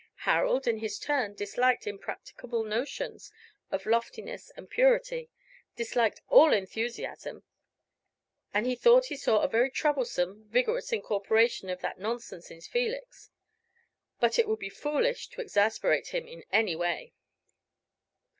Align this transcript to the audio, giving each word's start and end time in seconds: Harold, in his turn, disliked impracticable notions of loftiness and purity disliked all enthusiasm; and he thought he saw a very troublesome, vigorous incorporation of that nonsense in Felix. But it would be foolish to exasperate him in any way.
Harold, 0.25 0.67
in 0.67 0.79
his 0.79 0.97
turn, 0.97 1.35
disliked 1.35 1.85
impracticable 1.85 2.63
notions 2.63 3.31
of 3.69 3.85
loftiness 3.85 4.49
and 4.57 4.67
purity 4.67 5.29
disliked 5.75 6.21
all 6.27 6.53
enthusiasm; 6.53 7.43
and 8.51 8.65
he 8.65 8.75
thought 8.75 9.05
he 9.05 9.15
saw 9.15 9.41
a 9.43 9.47
very 9.47 9.69
troublesome, 9.69 10.45
vigorous 10.49 10.91
incorporation 10.91 11.69
of 11.69 11.81
that 11.81 11.99
nonsense 11.99 12.49
in 12.49 12.61
Felix. 12.61 13.29
But 14.19 14.39
it 14.39 14.47
would 14.47 14.57
be 14.57 14.69
foolish 14.69 15.27
to 15.27 15.41
exasperate 15.41 16.07
him 16.07 16.27
in 16.27 16.45
any 16.51 16.75
way. 16.75 17.13